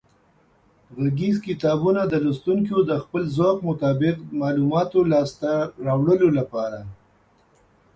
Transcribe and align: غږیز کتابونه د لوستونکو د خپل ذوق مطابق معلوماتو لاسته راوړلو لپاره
غږیز 1.01 1.37
کتابونه 1.47 2.01
د 2.07 2.13
لوستونکو 2.23 2.77
د 2.89 2.91
خپل 3.03 3.23
ذوق 3.37 3.57
مطابق 3.69 4.15
معلوماتو 4.39 4.99
لاسته 5.11 5.51
راوړلو 5.85 6.29
لپاره 6.39 6.79